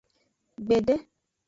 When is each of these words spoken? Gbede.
Gbede. 0.63 0.95